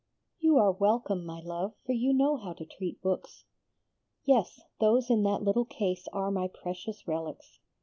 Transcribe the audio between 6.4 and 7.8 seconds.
precious relics.